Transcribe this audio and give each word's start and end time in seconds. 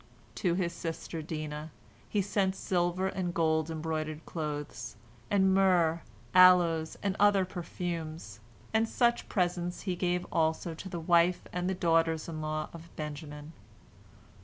To 0.33 0.55
his 0.55 0.73
sister 0.73 1.21
Dinah 1.21 1.69
he 2.09 2.23
sent 2.23 2.55
silver 2.55 3.05
and 3.05 3.35
gold 3.35 3.69
embroidered 3.69 4.25
clothes, 4.25 4.95
and 5.29 5.53
myrrh, 5.53 6.01
aloes, 6.33 6.97
and 7.03 7.15
other 7.19 7.45
perfumes, 7.45 8.39
and 8.73 8.89
such 8.89 9.29
presents 9.29 9.81
he 9.81 9.95
gave 9.95 10.25
also 10.31 10.73
to 10.73 10.89
the 10.89 10.99
wife 10.99 11.43
and 11.53 11.69
the 11.69 11.75
daughters 11.75 12.27
in 12.27 12.41
law 12.41 12.69
of 12.73 12.89
Benjamin. 12.95 13.53